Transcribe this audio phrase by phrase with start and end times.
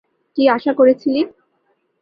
[0.37, 1.21] কী আশা করেছিলি?